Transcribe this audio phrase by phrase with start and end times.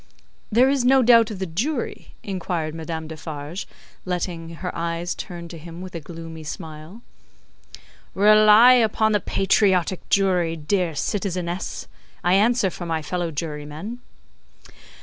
[0.51, 3.67] "There is no doubt of the Jury?" inquired Madame Defarge,
[4.03, 7.03] letting her eyes turn to him with a gloomy smile.
[8.15, 11.87] "Rely upon the patriotic Jury, dear citizeness.
[12.23, 13.99] I answer for my fellow Jurymen."